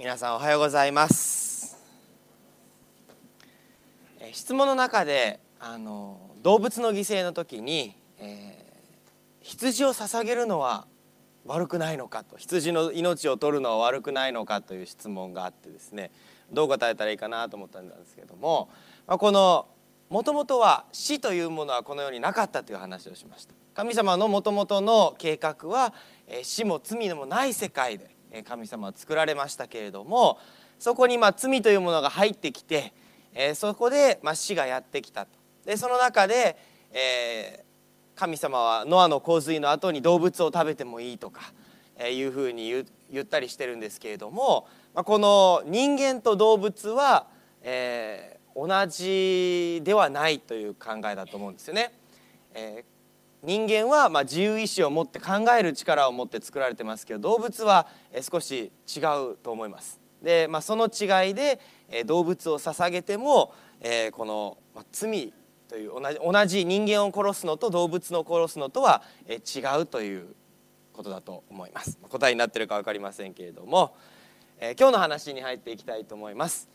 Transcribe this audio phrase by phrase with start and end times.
[0.00, 1.76] 皆さんおはようございます。
[4.18, 8.70] え質問の中であの動物の犠牲の時に、えー
[9.42, 10.86] 羊を捧げるのは
[11.44, 16.10] 悪くないのかと羊の命を取るのは悪くないのかという質問があってですね
[16.50, 18.70] どう答えたらいいかなと思ったんですけども、
[19.06, 19.66] まあ、この
[20.08, 23.52] もともとは死というものはこの世になかったという話をしました。
[23.74, 25.92] 神様のもともとの計画は
[26.26, 30.38] えー死も罪でもない世界で神様は作られましたけれども
[30.78, 32.92] そこにまあ罪というものが入ってきて
[33.34, 36.56] えそこでまあ死がやってきたとでその中で、
[36.92, 37.64] え
[38.16, 41.52] 神様はノアの洪水の後に動物を食べてもいいとか、
[41.96, 47.26] えいうふうに言ったりしてるんですけれども、ま、この人間と動物は、
[47.62, 51.92] え同じではないという考えだと思うんですよね。
[52.54, 52.84] え
[53.42, 59.00] 人間はまあ自由意志を持って考える力を持って作られてますけど動物はえ少し違
[59.32, 59.98] うと思います。
[60.22, 65.32] で、まあ、その違いでえ動物を捧げても、えーこのまあ罪
[65.68, 70.34] という同じ同じ人間を殺すのと動物の殺すのとはえ違うという
[70.92, 71.98] ことだと思います。
[72.10, 73.96] 答えになってるか分かりませんけれども、
[74.58, 76.68] えー今日の話に入っていきたいと思います。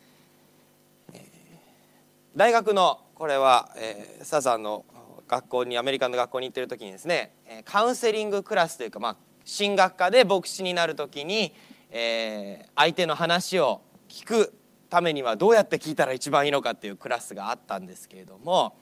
[2.36, 4.84] 大学のこれは、えーサザンの
[5.28, 11.54] 学校にアメリカの学校に行ってる時にですねカウンセリングクラスというか、まあ、進学科で牧師になる時に、
[11.90, 14.54] えー相手の話を聞く
[14.90, 18.78] ためにはどうやって聞いたら一番いいのかっていうクラスがあったんですけれども、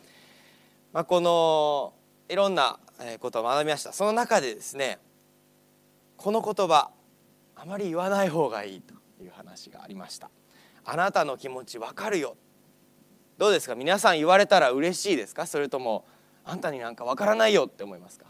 [0.91, 1.93] まあ、この
[2.27, 2.79] いろんな
[3.19, 3.93] ことを学びました。
[3.93, 4.99] その中でですね
[6.17, 6.91] この言葉
[7.55, 10.29] あまり言わない方がいいという話がありました。
[10.85, 12.35] あなたの気持ちわかるよ。
[13.37, 13.75] どうですか？
[13.75, 15.45] 皆さん言われたら嬉しいですか？
[15.45, 16.05] それとも
[16.45, 18.25] あんたになんかわからないよって思いますか、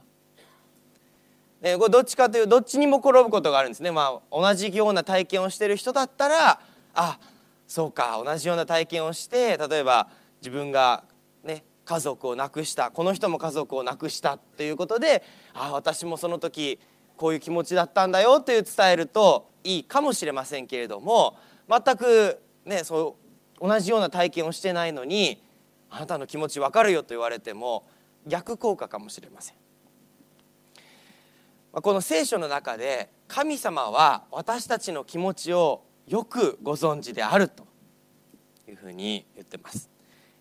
[1.64, 6.60] これどっちかというどっちにも転ぶことがあるんですね、まあ、同じような体験をしてる人だったら
[6.94, 7.20] あ
[7.68, 10.10] そうか同じような体験をして例えば
[10.42, 11.06] 自分が、
[11.44, 15.24] ね、家族を亡くしたこの人も家族を亡くしたっていうことで
[15.54, 16.80] あ私もその時
[17.16, 21.38] こういう気持ちだったんだよという伝えるといいかもしれませんけれども
[21.70, 23.16] 全く、ね、そ
[23.60, 25.42] う同じような体験をしてないのに
[25.90, 27.86] あなたの気持ち分かるよと言われても
[28.28, 29.56] 逆効果かもしれません。
[31.72, 37.66] まこの聖書の中で神様は私たちの気持ちをよくご存知であると
[38.68, 39.90] いうふうに言ってます。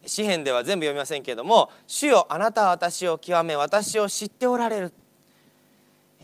[0.04, 4.92] 詩篇では全部読みませんけれども「主よあなたは私を極め私を知っておられる」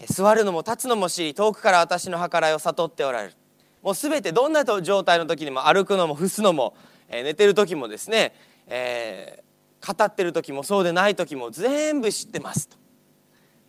[0.07, 3.35] 座るのも立つのも知り遠くから私の計らいを悟っておられる
[3.83, 6.75] もう全てどんな状態の時にも歩くのも伏すのも、
[7.09, 8.35] え寝てる時もですね、
[8.67, 9.48] えー
[9.87, 12.77] 語ってる時もそうでない時も全部知ってますと。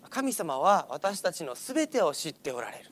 [0.10, 2.92] 神様は私たちの全てを知っておられる。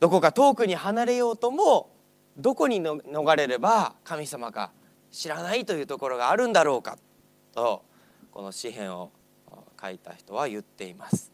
[0.00, 1.90] どこか遠くに離れようとも
[2.36, 4.70] どこに逃れれば神様が
[5.10, 6.98] 知らないというところがあるんだろうか
[7.54, 7.82] と
[8.30, 9.10] この詩篇を
[9.80, 11.32] 書いた人は言っています。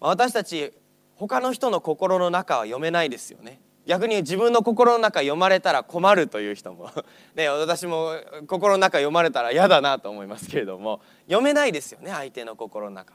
[0.00, 0.72] 私たち
[1.16, 3.60] 他の人の心の中は読めないですよね。
[3.88, 6.90] 逆に自分の心の中読まれたら困るという人も。
[7.34, 8.16] ね私も
[8.46, 11.00] 心の中読まれたら嫌だなと思いますけれども。
[11.24, 13.14] 読めないですよね相手の心の中。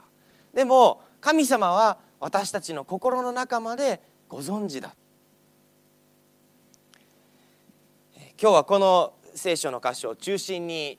[0.52, 4.96] でも神様は私たちの心の中までご存知だ。
[8.36, 10.98] 今日はこの聖書の箇所を中心に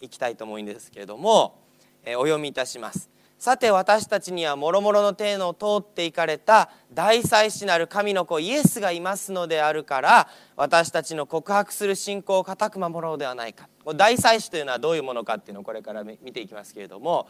[0.00, 1.58] いきたいと思うんですけれども、
[2.04, 3.10] えお読みいたします。
[3.38, 13.68] さて私たちには諸々の天を通っていかれた大祭司なる神の子イエスがいますのであるから私たちの告白する信仰を固く守ろうではないか。
[13.94, 17.28] 大祭司というのはどういうものかっていうのをこれから見ていきますけれども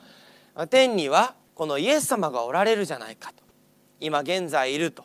[0.70, 3.44] 天にはこのイエス様がおられるじゃないかと。
[4.00, 5.04] 今現在いると。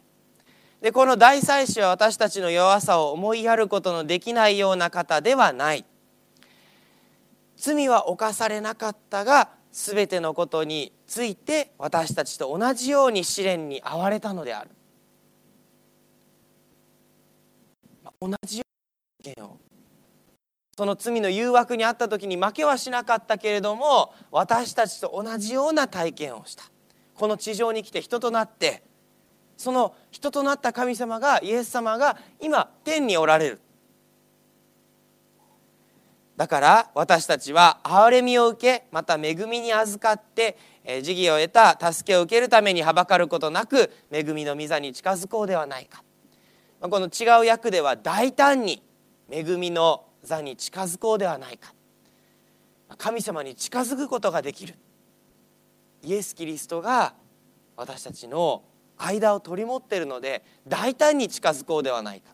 [0.81, 5.83] でこの大祭司は私たちの弱さを思いやることのできないような方ではない。
[7.57, 14.69] 罪は犯されなかったが全てのことについて私たちと同じように試練に遭われたのである。
[18.21, 19.57] 同じような経験を。
[20.77, 26.63] その罪の誘惑にあった時に負けはしなかったけれども私たちと同じような体験をした。
[27.15, 28.83] この地上に来て人となって
[29.57, 33.61] その人となった神様がイエス様が今天におられる。
[36.35, 46.03] だから私たちは憐れみを受けまた恵みに預かってえー慈義を得た助けを受けるためにはばかることなく恵みの御座に近づこうではないか。
[46.81, 48.83] この違う訳では大胆に
[49.29, 51.73] 恵みの座に近づこうではないか。
[52.97, 54.75] 神様に近づくことができる。
[56.03, 57.13] イエス・キリストが
[57.77, 58.63] 私たちの
[58.97, 62.32] 間を取り持っているので大胆に近づこうではないか。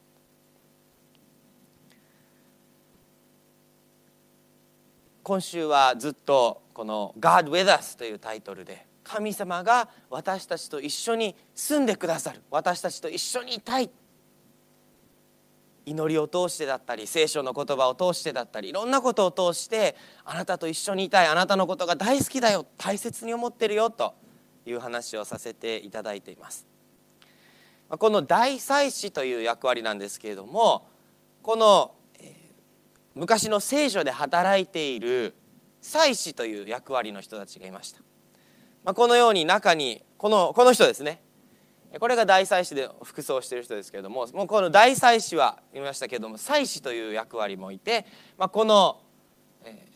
[5.29, 12.41] 今週はずっとこの「God with us」というタイトルで神様が私たちと一緒に住んでくださる。
[12.49, 13.91] 私たちと一緒にいたい。
[15.85, 19.95] 祈りを通してだったり聖書の言葉を通してだったりいろんなことを通して
[20.25, 21.27] あなたと一緒にいたい。
[21.27, 22.65] あなたのことが大好きだよ。
[22.79, 24.15] 大切に思ってるよと
[24.65, 26.65] いう話をさせていただいています。
[27.87, 30.87] この大祭司という役割なんですけれども
[31.43, 31.91] この
[33.15, 35.35] 昔の聖書で働いている
[35.81, 38.01] 祭司という役割の人たちがいました。
[38.83, 41.21] まあ、このように中にこのこの人ですね。
[41.99, 48.05] これが大祭司で服装してる人ですけれどももうこの大祭司は言いましたけれども祭司という役割もいて、
[48.37, 49.01] まあ、この、
[49.63, 49.87] え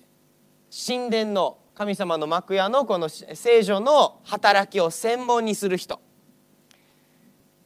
[0.71, 6.01] ー、神殿の神様の幕屋のこの聖女の働きを専門にする人、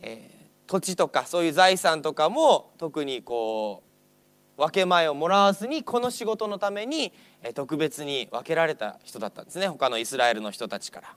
[0.02, 3.87] えー、土地とかそういう財産とかも特にこう
[4.58, 7.14] 分け前をもらわずにこの仕事のために
[7.54, 9.68] 特別に分けられた人だったんですね。
[9.68, 11.16] 他のイスラエルの人たちから。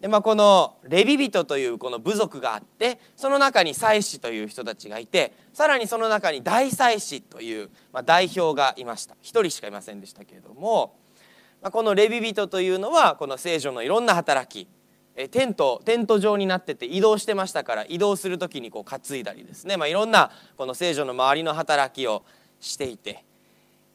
[0.00, 9.14] でまあ、このレビ人というこの部族があってその中に祭司という人たちがいてさらにその中に大祭司という、まあ、代表がいました。
[9.14, 10.98] 1人しかいませんでしたけれども、
[11.62, 14.68] まあ、このレビ人というのはこの聖女のいろんな働き
[15.30, 22.22] テントテント状になってて移動してましたから移動する時にこう担いだりですね、まあ、いろんなこの聖女の周りの働きを
[22.60, 23.24] していて、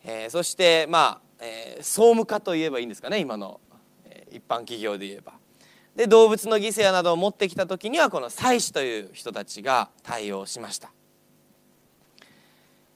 [0.04, 3.60] えー、そしてまあえー、総務課といえばいいんですかね今の、
[4.06, 5.34] えー、一般企業で言えば。
[5.96, 10.94] で動物の犠牲などを持ってきた時にはこの祭司という人たちが対応しました。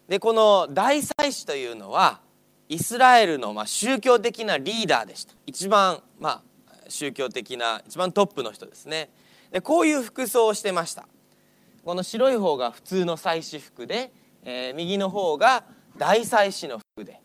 [0.08, 2.22] でこの大祭司というのは
[2.70, 9.10] イスラエルのまあ宗教的なリーダーでした一番まあ宗教的な一番トップの人ですね
[9.52, 11.08] でこういう服装をしてました
[11.84, 14.12] この白い方が普通の祭司服で、
[14.46, 15.66] えー、右の方が
[15.98, 17.20] 大祭司の服で。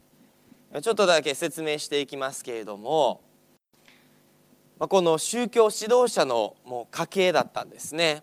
[0.83, 3.23] ちょっとだけ説明していきますけれども
[4.79, 8.23] まあこの宗教指導者のもう家系だったんですね。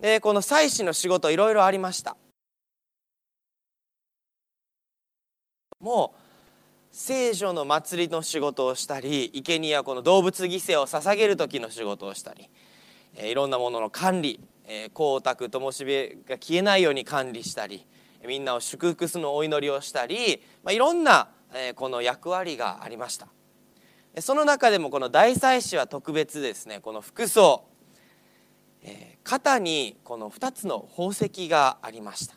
[0.00, 2.16] でこの祭祀の仕事いろいろありました。
[5.80, 6.18] もう
[6.90, 12.48] 聖女の祭りの仕事をしたり生贄やこの動物犠牲を捧げる時の仕事をしたり
[13.16, 14.40] いろんなものの管理
[14.94, 15.84] 光沢灯火
[16.28, 17.86] が消えないように管理したり
[18.26, 23.28] みんなを祝福するのお祈りをしたり、まあ、いろんな、えこの役割がありました。
[24.20, 26.80] その中でもこの大祭司は特別ですね。
[26.80, 27.64] この服装、
[28.82, 32.34] え肩にこの2つの宝石がありました、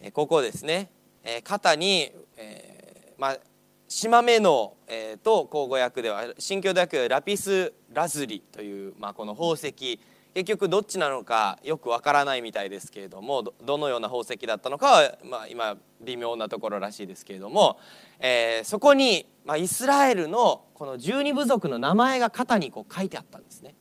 [0.00, 0.90] えここですね、
[1.22, 3.38] え肩に、えー、まあ
[3.86, 10.00] 島目の、えー、と口語訳では新教ではラピスラズリという、まあ、この宝石
[10.34, 17.78] 結局どっちなのかよくわからないみたいですけれどもどのような宝石だったのかは、まあ、今微妙なところらしいですけれども、
[18.18, 23.76] えー、そこに、まあ、イスラエルのこの十二部族の名前が肩にこう書いてあったんですね。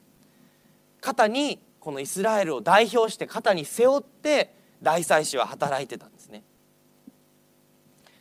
[1.02, 4.54] 肩にこのイスラエルを代表して肩に背負って
[4.84, 6.44] 大祭司は働いてたんですね。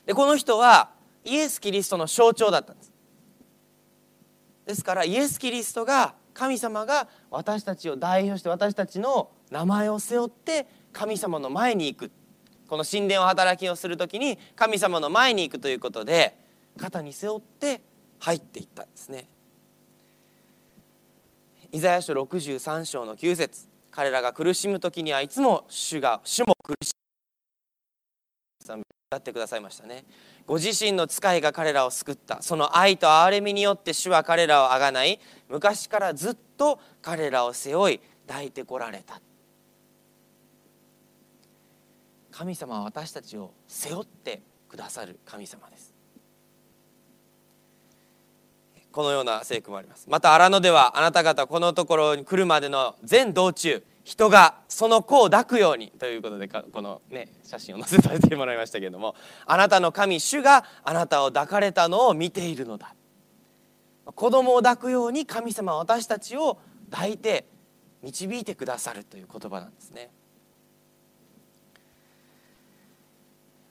[0.06, 0.90] でこの人は
[1.24, 2.92] イエス・キリストの象徴だったんです。
[4.64, 12.10] ですからイエス・キリストが神様が私たちを代表して私たちの名前を背負って神様の前に行く。
[12.68, 16.38] この神殿を働きをする時に神様の前に行くということで
[16.78, 17.82] 肩に背負って
[18.18, 19.28] 入っていったんですね。
[21.70, 23.68] イザヤ書63章の9節。
[23.90, 26.92] 彼らが苦しむ時にはいつも主が主も苦し
[28.74, 28.82] む。
[29.12, 30.04] 歌ってくださいましたね。
[30.46, 32.40] ご自身の使いが彼らを救った。
[32.40, 35.20] その愛と憐れみによって主は彼らをあがない。
[35.50, 39.20] 昔からずっと彼らを背負い抱いてこられた。
[42.30, 45.92] 神様は私たちを背負ってくださる神様です。
[48.90, 50.06] このような聖句もあります。
[50.08, 59.14] また荒野ではあなた方このところに来るまでの全道中人がその子を抱くようにということでこの、ね、写真を載せさせてもらいましたけれども
[59.46, 62.94] あなたの神主があなたを抱かれたのを見ているのだ
[64.04, 66.58] 子供を抱くように神様は私たちを
[66.90, 67.46] 抱いて
[68.02, 70.10] 導いてくださるという言葉なんですね。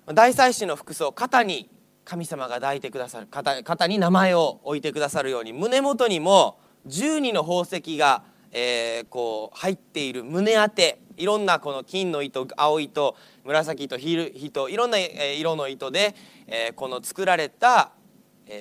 [0.07, 1.69] 大祭司の服装肩に
[2.05, 13.15] 神様が抱いてくださる肩に名前を置いてくださるように胸元にも12の宝石がえー、こう入っている胸当ていろんなこの金の糸青糸
[13.45, 14.13] 紫糸ヒ
[14.45, 16.15] 糸いろんな色の糸で、
[16.47, 17.91] えー、この作られた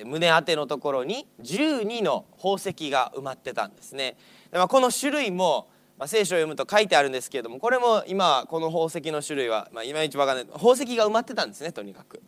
[0.05, 4.15] 胸当てのところに12の宝石が埋まってたんですね。
[4.51, 12.21] でまあ、この種類も、まあ、聖書を読むと書いてあるんですけれどもこれも今この宝石の種類は、まあ、いまいち分かんない宝石が埋まってたんですねとにかく。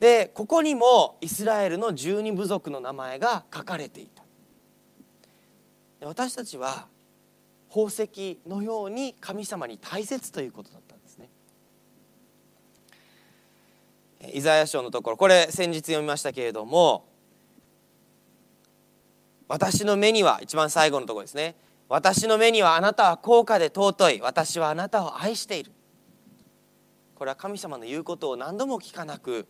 [0.00, 4.21] でここにもイスラエルの十二部族の名前が書かれていた。
[6.06, 6.86] 私たちは
[7.68, 11.28] 宝石のように神様に大切ということだったんですね。
[14.32, 17.06] イザヤ書のところこれ先日読みましたけれども
[19.48, 21.56] 私の目には一番最後のところですね。
[21.88, 24.20] 私の目にはあなたは高価で尊い。
[24.22, 25.72] 私はあなたを愛している。
[27.14, 29.46] これは神様の言うことを何度も聞かなく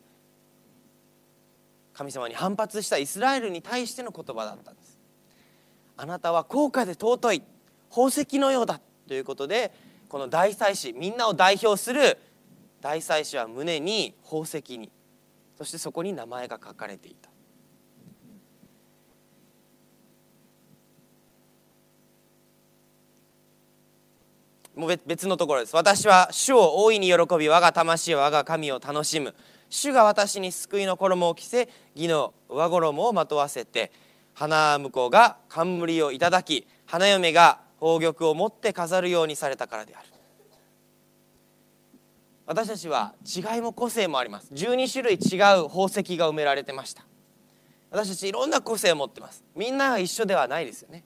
[1.92, 4.91] 神様に反発したイスラエルに対しての言葉だったんです。
[6.02, 7.42] あなたは高価で尊い
[7.88, 9.72] 宝石のようだということで
[10.08, 12.18] この大祭司みんなを代表する
[12.80, 14.90] 大祭司は胸に宝石に
[15.56, 17.30] そしてそこに名前が書かれていた。
[24.74, 25.76] もう別のところです。
[25.76, 29.36] 私は主を大いに喜び我が魂は我が神を楽しむ。
[29.70, 33.92] 主が私に救いの衣を着せ義の上衣をまとわせて
[34.34, 40.08] 花婿が冠をいただき花嫁が宝玉を持って飾るようにされたからである。
[42.44, 44.52] 私たちは違いも個性もあります。
[44.52, 47.04] 12種類違う宝石が埋められてました。
[47.90, 49.44] 私たちいろんな個性を持ってます。
[49.54, 51.04] みんなが一緒ではないですよね。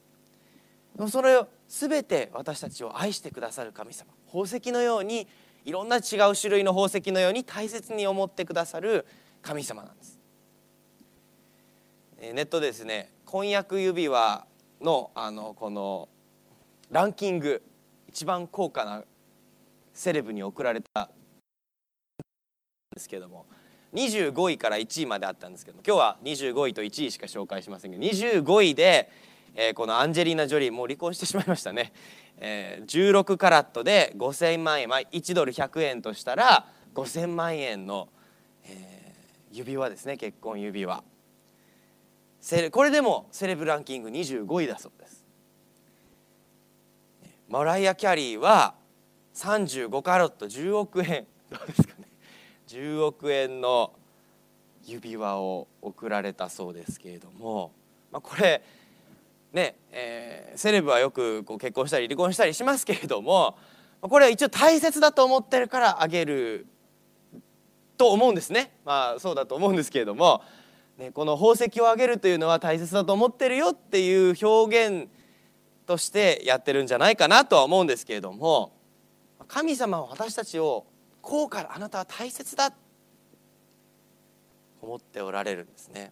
[0.95, 5.27] でもそれを全て私たちを愛してくださる神様宝石のように
[5.63, 5.99] いろんな違
[6.31, 9.05] う種類の宝石のように大切に思ってくださる
[9.41, 10.16] 神様なんです。
[12.19, 14.45] ネットですね婚約指輪
[14.81, 16.09] のあのこの
[16.89, 17.61] ランキング
[18.07, 19.03] 一番高価な
[19.93, 21.09] セレブに贈られたん
[22.95, 23.45] ですけども
[23.93, 29.11] 25位から1位まであったんですけども今日は25位と1位しか紹介しませんけど25位で、
[29.55, 31.93] えー、このアンジェリーナ・ジョリーもう離婚してしまいましたね、
[32.37, 38.09] えー、16カラットで5000万円、まあ、1ドル100円としたら5000万円の、
[38.65, 41.03] えー、指輪ですね結婚指輪。
[42.71, 45.25] これでもセレブランキング25位だそうです。
[47.49, 48.75] マライア・キャリーは
[49.35, 51.27] 35カラット10億円。
[51.49, 52.07] どうですかね。
[52.67, 53.93] 10億円の
[54.85, 57.71] 指輪を贈られたそうですけれども、
[58.11, 58.63] まあ、これ
[59.53, 63.57] ねえー、セレブはよくこう結婚したり離婚したりしますけれども。
[64.01, 66.67] これは一応大切だと思ってるからあげる
[67.97, 68.71] と思うんですね。
[68.85, 70.43] まあそうだと思うんですけれども、
[70.97, 75.09] ね、この宝石をあげるというのは大切だと思ってるよっていう表現
[75.85, 78.73] としてやってるんじゃないかなとは思うんですけれども
[79.47, 80.85] 神様は私たちを
[81.21, 82.73] 高価あなたは大切だ
[84.81, 86.11] 思っておられるんですね。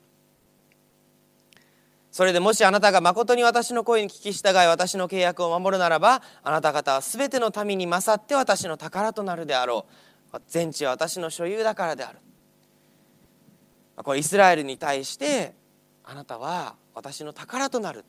[2.11, 9.85] それでもしあなたが誠に私の声に聞き従い私の契約を守るならばあなた方は全ての民に勝って私の宝となるであろ
[10.33, 12.19] う全地は私の所有だからである
[14.03, 15.53] これイスラエルに対して
[16.03, 18.03] あなたは私の宝となる。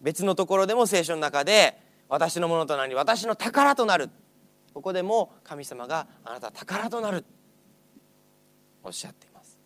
[0.00, 4.10] 別のところでも聖書の中で私のものとなり私の宝となる。
[4.72, 7.24] ここでも神様があなたは宝となる。
[8.84, 9.58] おっしゃっています。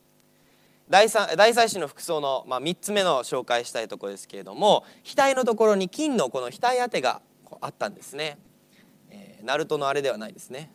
[0.89, 7.23] 第大祭司の服装の、まあ、3つ目の紹介したいところですけれども額のところに金のこの額当てが
[7.61, 8.37] あったんですね、
[9.11, 10.71] えー、ナルトのあれではないですね。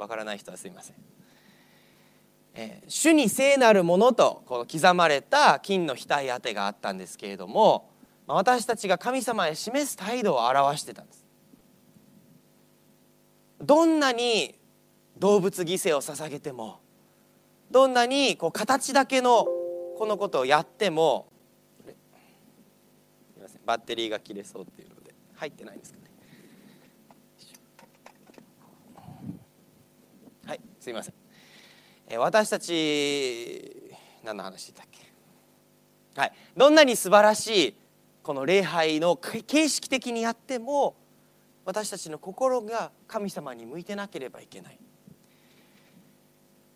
[0.00, 0.96] わからない人はすいません、
[2.54, 7.90] えー、主に聖なるものとこの刻まれた金の額当てがあったんですけれども、
[8.26, 11.26] まあ、私たちが神様へ示す態度を表してたんです。
[13.60, 14.58] どんなに
[15.18, 16.80] 動物犠牲を捧げても
[17.70, 21.28] どんなにこう形だけのこのことをやっても
[21.84, 21.92] す
[23.36, 23.60] みません。
[23.66, 25.99] バッテリーが切れそうっていうので入ってないんですか
[30.86, 31.14] ねはいません、
[32.08, 33.92] え私たち
[34.24, 35.00] 何の話だっけ？
[36.20, 36.32] はい。
[36.56, 37.74] どんなに素晴らしい
[38.22, 40.96] この礼拝の形式的にやっても
[41.64, 44.78] 私たちの心が神様に向いてなければいけない。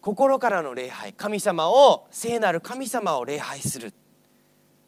[0.01, 3.93] 心からの礼拝神様を聖なる神様を礼拝する。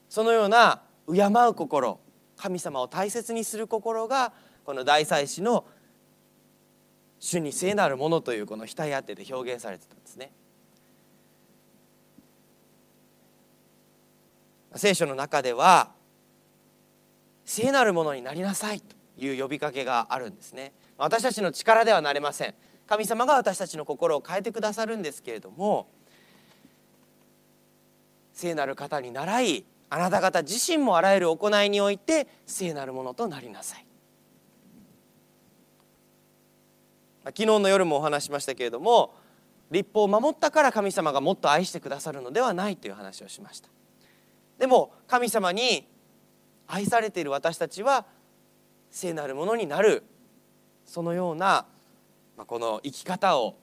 [0.09, 0.83] そのような
[1.13, 2.01] 敬う心
[2.37, 4.33] 神様を大切にする心が
[4.65, 5.65] この大祭司の
[7.19, 10.33] 主に聖なるものというこの額当てで表現されてたんですね。
[14.77, 15.93] 聖書の中では
[17.45, 20.73] 聖なるものになりなさいという呼びかけがあるんですね。
[20.99, 22.55] 私たちの力ではなれません。
[22.87, 25.89] 神様が私たちの心を変えてくださるんですけれども
[28.33, 33.86] 聖なる方に倣いあなた方自身もあらゆる行いにおいて聖なるものとなりなさい
[37.27, 39.15] 昨日の夜もお話しましたけれども
[39.71, 43.69] 立法を守ったから神様がもっと愛してくださるのではないという話をしました。
[44.59, 45.89] でも神様に
[46.69, 48.07] 愛されている私たちは
[48.91, 50.05] 聖なるものになる。
[50.85, 51.67] そのような
[52.47, 53.57] この生き方を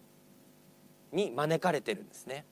[1.14, 2.46] に招かれてるんですね。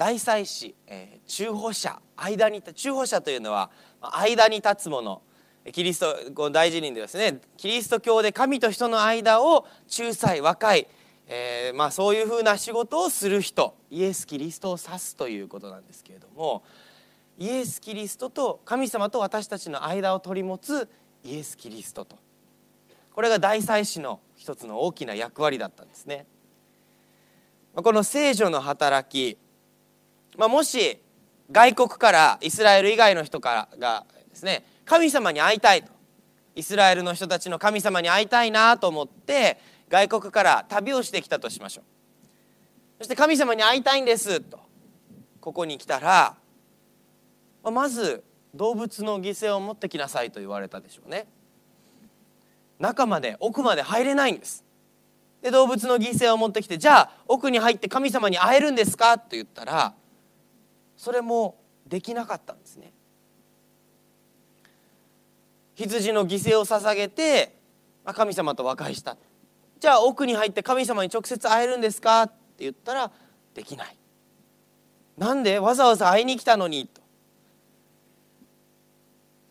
[0.00, 5.20] 大祭司、えー、中保者間に中保者というのは間に立つもの
[5.74, 10.88] キリストを大事にですねキリスト教で神と人の間を仲裁和解、
[11.28, 16.62] えー、まあ、そういうふうな仕事をする人イエス・キリストを指すということなんですけれども
[17.38, 20.88] イエス・キリストと神様と私たちの間を取り持つ
[21.24, 22.16] イエス・キリストと
[23.12, 26.24] これが大祭司の一つの大きな役割だったんですね。
[27.74, 29.36] この聖女の働き
[30.36, 30.98] まあ、もし
[31.50, 35.92] 外国からイスラエル以外の人からがですね神様に会いたいと。
[36.56, 39.58] イスラエルの人たちの神様に会いたいなと思って
[39.88, 41.84] 外国から旅をしてきたとしましょう。
[42.98, 44.58] そして神様に会いたいんですと。
[45.40, 46.36] ここに来たら
[47.62, 51.26] まず動物の犠牲を持ってきなさいと言われたでしょうね。
[52.78, 54.64] 中まで奥まで入れないんです。
[55.42, 59.94] で動物の犠牲を持ってきてじゃあ奥に入って神様に会えるんですかと言ったら
[61.00, 62.92] それもできなかったんですね。
[65.74, 67.56] 羊の犠牲を捧げて
[68.04, 69.16] 神様と和解した。
[69.78, 72.24] じゃあ奥に入って神様に直接会えるんですか？
[72.24, 73.10] って言ったら
[73.54, 73.96] できない。
[75.16, 75.58] なんで？
[75.58, 77.00] わざわざ会いに来たのにと。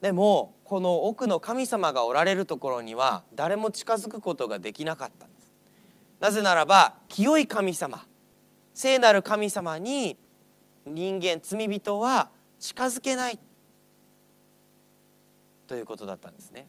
[0.01, 5.51] でもこの奥の神様がおられるところには誰も近づくことができなかったんです。
[6.19, 8.05] なぜならば清い神様
[8.75, 10.15] 聖なる神様に
[10.89, 13.39] 人間罪人は近づけない
[15.67, 16.67] ということだったんですね。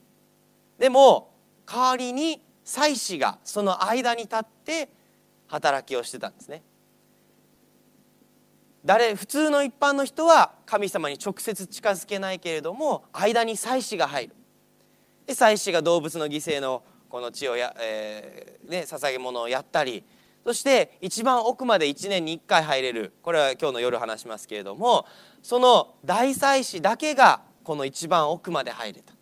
[0.78, 1.32] でも
[1.66, 4.88] 代わりに祭司がその間に立って
[5.46, 6.62] 働きをしてたんですね。
[8.84, 14.34] 誰普通の一般の人は神様に直接近づけないけれども間に祭司が入る。
[15.26, 20.04] で祭司が動物の犠牲のこの血をや、えーね、捧げ物をやったり
[20.44, 23.12] そして一番奥まで1年に1回入れる。
[23.22, 25.06] これは今日の夜話しますけれども
[25.42, 29.12] その大祭司だけがこの一番奥まで入れた。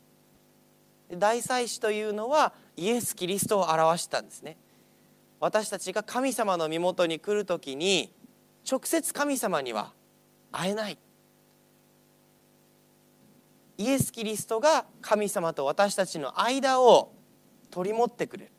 [1.16, 4.57] 大祭司というのはイエス・キリストを表したんですね。
[5.40, 8.12] 私たちが神様の身元に来る時に
[8.70, 9.92] 直接神様には
[10.52, 10.98] 会えない。
[13.78, 17.12] イエス・キリストが神様と私たちの間を
[17.70, 18.50] 取り持ってくれる。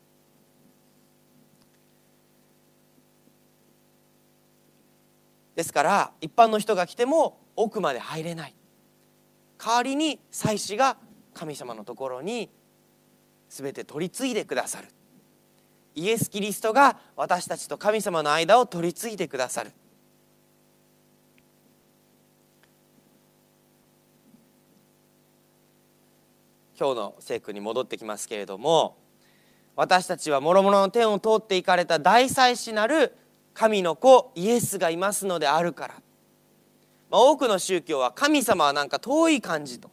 [5.60, 8.54] ですから一般の人が来ても奥まで入れない。
[9.62, 10.96] 代わりに祭司が
[11.34, 12.48] 神様のところに
[13.50, 14.88] 全て取り継いでくださる。
[15.94, 19.72] イエス・キリストが私たちと神様の間を取り継いでくださる。
[26.78, 28.96] 今日の聖句に戻ってきますけれども
[29.76, 33.14] 私たちは諸々の天を通っていかれた大祭司なる
[33.54, 35.94] 神の子イエスがいますのであるから、
[37.10, 39.90] まあ、多くの宗教は神様はなんか遠い感じと。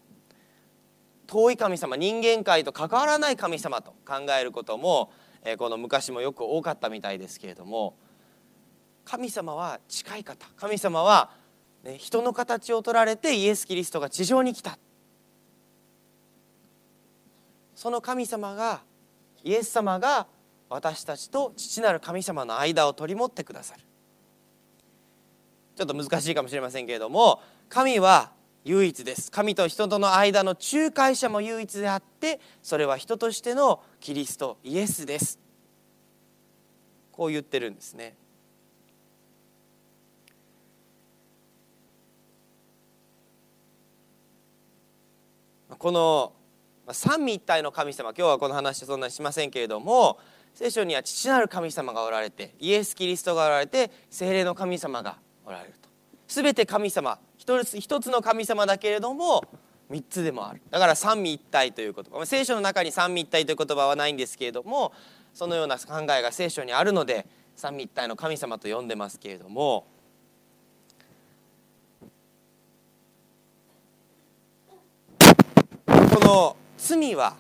[1.26, 5.12] 遠い神様人間界と関わらない神様と考えることも、
[5.44, 7.98] えー、この昔もよく多かったみたいですけれども。
[9.08, 10.46] 神様は近い方。
[10.58, 11.32] 神様は、
[11.84, 14.78] ね、人の形を取られてイエス・キリストが地上に来た。
[17.74, 18.82] その神様が
[19.46, 20.28] イエス様が
[20.70, 23.82] 私たちと父なる神様の間を取り持ってくださる。
[25.76, 28.32] ちょっと難しいかもしれませんけれども神は
[28.66, 29.32] 唯一です。
[29.32, 35.40] 神と人との間の仲介者も唯一であってそれは人としてのキリストイエスです。
[37.12, 38.16] こう言ってるんですね。
[45.78, 46.34] この
[46.92, 50.18] 三位一体の神様今日はこの話そんなにしませんけれども
[50.58, 55.88] 聖書には父なる神様がおられてイエス・キリストがおられて精霊の神様がおられると。
[56.28, 59.44] 全て神様一つ一つの神様だけれども
[59.88, 60.62] 三つでもある。
[60.72, 62.26] だから三位一体という言葉。
[62.26, 64.94] 聖書の中に三位一体という言葉はないんですけれども
[65.32, 69.86] そのような考えが聖書にあるので三位一体の神様と呼んでますけれども。
[75.86, 77.36] この罪は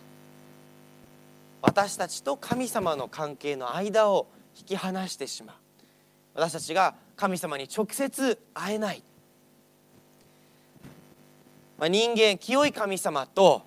[1.61, 5.55] 私たちと神様の関係の間を引き離してしまう。
[6.33, 9.03] 私たちが神様に直接会えない、
[11.79, 13.63] まあ、人間清い神様と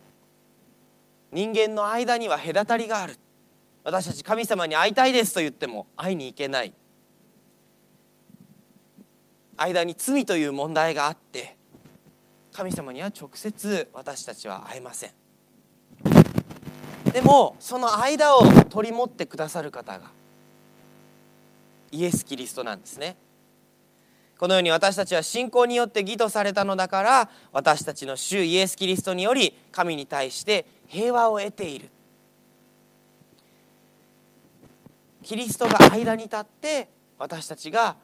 [1.33, 3.17] 人間の間には隔たりがある。
[3.83, 6.73] 私たち神様に会いたいですと言っても会いに行けない。
[9.57, 11.57] 間に罪という問題があって
[12.53, 15.20] 神様には直接私たちは会えません。
[17.13, 20.11] でもその間を取り持ってくださる方が
[21.91, 23.17] イエス・キリストなんですね。
[24.39, 31.91] このように私たちは信仰によって義とされたのだから私たちの主イエス・キリストにより神に対して平和を得ている。
[35.23, 37.97] キリストが間に立って私たちが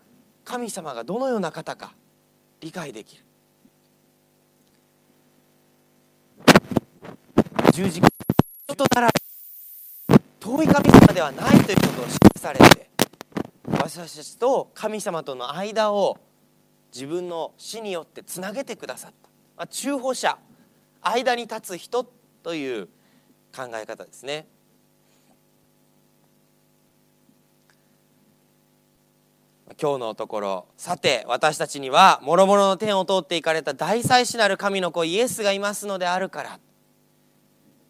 [0.44, 1.92] 神様がどのような方か
[2.61, 3.24] 理解できる。
[7.72, 8.15] 十字架。
[8.76, 9.10] となら
[10.38, 12.90] 遠い神様ではないということを示されて
[13.70, 16.18] 私たちと神様との間を
[16.92, 20.38] 自分の死によってつなげてくださった、まあ、中保者
[21.02, 22.04] 間に立つ人
[22.42, 22.86] という
[23.54, 24.46] 考え方ですね。
[29.80, 36.60] 今日のところさて私たちには諸々の天を通っていかれた大祭司なる神の子イエスがいますのであるから。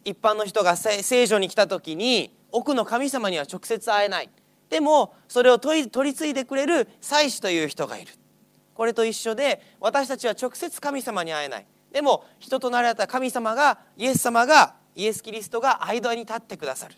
[0.07, 4.31] 一般の人が聖女に来た時に奥の神様には直接会えない。
[4.71, 8.13] でもそれを取り取り継いでくれる祭司という人がいる。
[8.75, 11.67] これと一緒で私たちは直接神様に会えない。
[11.91, 16.95] でも人となられた神様がイエス様がイエス・キリストが間に立ってくださる。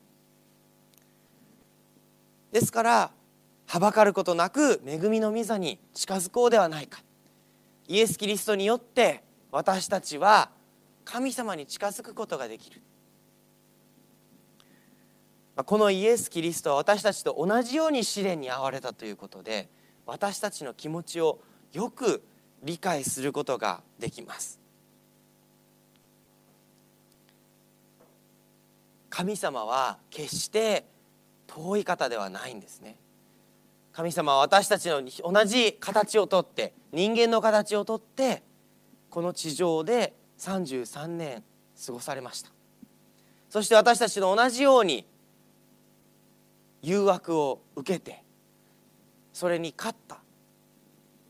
[2.53, 3.11] ですから
[3.66, 7.01] はばかることなく恵みの御座に近づこうではないか。
[7.87, 10.51] イエス・キリストによって私たちは
[11.07, 12.83] 神様に近づくことができる。
[15.64, 19.68] このイエス・キリストは私たちと同じように試練に遭われたということで
[20.07, 21.40] 私たちの気持ちを
[21.73, 22.23] よく
[22.62, 24.61] 理解することができます。
[29.11, 30.85] 神様は決して
[31.49, 32.97] 遠い方ではないんですね。
[33.92, 38.44] 神様は私たちの同じ形をとって人間の形をとって
[39.11, 41.42] この地上で33年
[41.85, 42.51] 過ごされました。
[43.51, 45.05] そして私たちの同じように
[46.83, 48.23] 誘惑を受けて
[49.33, 50.19] それに勝った